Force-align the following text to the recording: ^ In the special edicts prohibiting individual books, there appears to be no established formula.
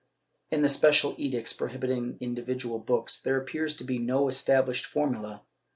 ^ 0.01 0.03
In 0.49 0.63
the 0.63 0.67
special 0.67 1.13
edicts 1.19 1.53
prohibiting 1.53 2.17
individual 2.19 2.79
books, 2.79 3.21
there 3.21 3.39
appears 3.39 3.75
to 3.77 3.83
be 3.83 3.99
no 3.99 4.29
established 4.29 4.87
formula. 4.87 5.43